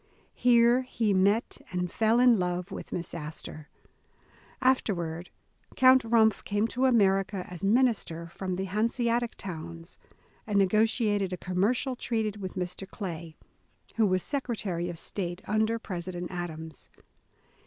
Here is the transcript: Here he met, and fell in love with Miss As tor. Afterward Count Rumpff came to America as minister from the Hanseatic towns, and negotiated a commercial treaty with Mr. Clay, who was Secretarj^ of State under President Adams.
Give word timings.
Here 0.33 0.81
he 0.81 1.13
met, 1.13 1.59
and 1.71 1.91
fell 1.91 2.19
in 2.19 2.39
love 2.39 2.71
with 2.71 2.91
Miss 2.91 3.13
As 3.13 3.39
tor. 3.39 3.69
Afterward 4.59 5.29
Count 5.75 6.01
Rumpff 6.01 6.43
came 6.43 6.67
to 6.69 6.85
America 6.87 7.45
as 7.47 7.63
minister 7.63 8.25
from 8.25 8.55
the 8.55 8.63
Hanseatic 8.65 9.35
towns, 9.35 9.99
and 10.47 10.57
negotiated 10.57 11.33
a 11.33 11.37
commercial 11.37 11.95
treaty 11.95 12.39
with 12.39 12.55
Mr. 12.55 12.89
Clay, 12.89 13.35
who 13.97 14.07
was 14.07 14.23
Secretarj^ 14.23 14.89
of 14.89 14.97
State 14.97 15.43
under 15.45 15.77
President 15.77 16.31
Adams. 16.31 16.89